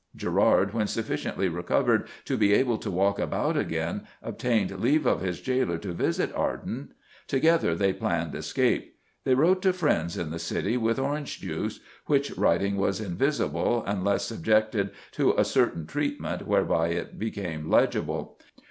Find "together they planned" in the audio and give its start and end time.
7.27-8.33